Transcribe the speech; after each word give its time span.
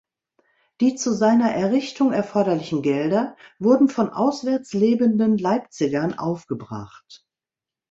Die 0.79 0.95
zu 0.95 1.13
seiner 1.13 1.51
Errichtung 1.51 2.11
erforderlichen 2.11 2.81
Gelder 2.81 3.37
wurden 3.59 3.87
von 3.87 4.09
auswärts 4.09 4.73
lebenden 4.73 5.37
Leipzigern 5.37 6.17
aufgebracht. 6.17 7.23